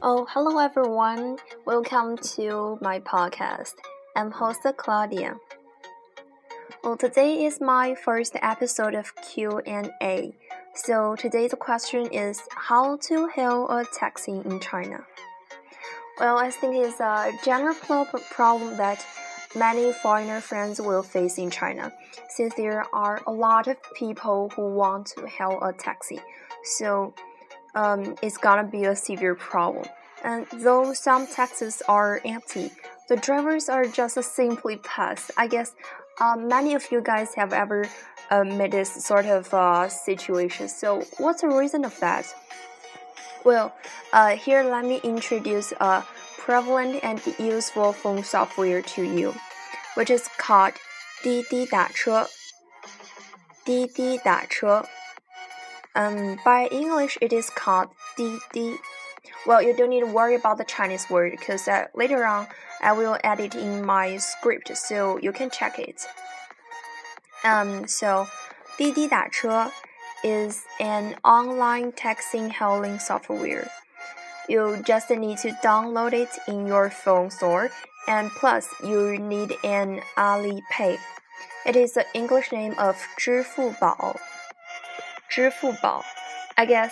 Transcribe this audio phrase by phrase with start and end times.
[0.00, 1.38] Oh, hello everyone.
[1.64, 3.74] Welcome to my podcast.
[4.14, 5.34] I'm host Claudia.
[6.84, 10.36] Well, today is my first episode of Q&A.
[10.76, 15.04] So today's question is how to hail a taxi in China.
[16.20, 17.74] Well, I think it's a general
[18.30, 19.04] problem that
[19.56, 21.92] many foreigner friends will face in China,
[22.28, 26.20] since there are a lot of people who want to hail a taxi.
[26.62, 27.14] So
[27.75, 29.85] um, it's gonna be a severe problem.
[30.23, 32.71] And though some taxis are empty,
[33.09, 35.31] the drivers are just simply past.
[35.37, 35.75] I guess
[36.19, 37.85] uh, many of you guys have ever
[38.29, 40.67] uh, made this sort of uh, situation.
[40.69, 42.33] So, what's the reason of that?
[43.43, 43.75] Well,
[44.13, 46.05] uh, here let me introduce a
[46.37, 49.33] prevalent and useful phone software to you,
[49.95, 50.73] which is called
[51.21, 52.27] 滴滴打车.
[53.65, 54.85] 滴滴打车.
[55.94, 58.76] um, by English, it is called Didi.
[59.46, 62.46] Well, you don't need to worry about the Chinese word because uh, later on
[62.82, 66.06] I will add it in my script so you can check it.
[67.44, 68.28] Um, so,
[68.78, 69.08] Didi
[70.24, 73.70] is an online taxi hailing software.
[74.48, 77.70] You just need to download it in your phone store,
[78.08, 80.98] and plus you need an Alipay.
[81.66, 84.16] It is the English name of 支付宝.
[85.29, 86.03] 支付宝.
[86.55, 86.91] I guess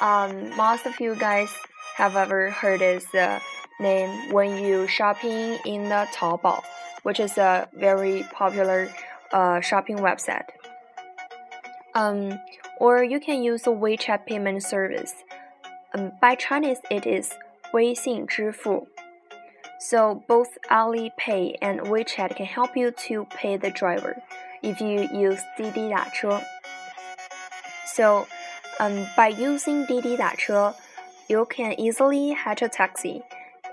[0.00, 1.50] um, most of you guys
[1.96, 3.40] have ever heard this uh,
[3.80, 6.62] name when you shopping in the Taobao,
[7.02, 8.88] which is a very popular
[9.32, 10.46] uh, shopping website.
[11.94, 12.38] Um,
[12.78, 15.12] or you can use the WeChat payment service.
[15.94, 17.32] Um, by Chinese, it is
[17.72, 18.86] 微信支付.
[19.78, 24.22] So both Alipay and WeChat can help you to pay the driver
[24.62, 26.40] if you use 滴滴打车.
[27.94, 28.26] So,
[28.78, 30.74] um, by using 滴滴打车,
[31.28, 33.22] you can easily hatch a taxi,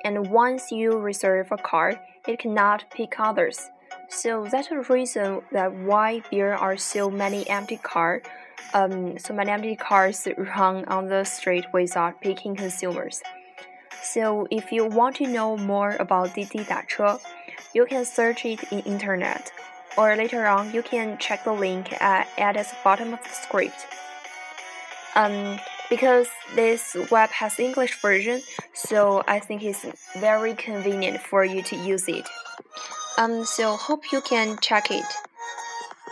[0.03, 3.71] and once you reserve a car, it cannot pick others.
[4.09, 8.23] So that's a reason that why there are so many empty cars,
[8.73, 13.21] um, so many empty cars run on the street without picking consumers.
[14.03, 17.19] So if you want to know more about Didi 打车,
[17.73, 19.51] you can search it in internet,
[19.97, 23.87] or later on you can check the link at, at the bottom of the script.
[25.14, 28.40] Um, because this web has English version,
[28.72, 29.84] so I think it's
[30.16, 32.26] very convenient for you to use it.
[33.18, 35.04] Um, so hope you can check it.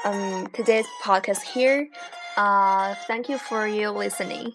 [0.04, 1.88] Um, today's podcast here.
[2.36, 4.52] Uh, thank you for you listening.